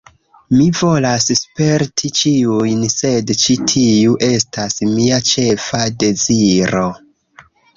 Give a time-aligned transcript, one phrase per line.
[0.59, 6.87] Mi volas sperti ĉiujn, sed ĉi tiu estas mia ĉefa deziro